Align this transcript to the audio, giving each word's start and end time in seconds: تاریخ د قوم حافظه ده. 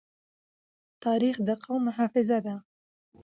تاریخ 1.03 1.35
د 1.47 1.49
قوم 1.65 1.83
حافظه 1.97 2.37
ده. 2.45 2.55